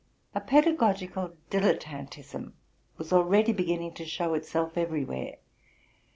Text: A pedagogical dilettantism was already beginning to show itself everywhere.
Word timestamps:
A 0.33 0.41
pedagogical 0.41 1.37
dilettantism 1.51 2.53
was 2.97 3.13
already 3.13 3.53
beginning 3.53 3.93
to 3.93 4.03
show 4.03 4.33
itself 4.33 4.75
everywhere. 4.75 5.35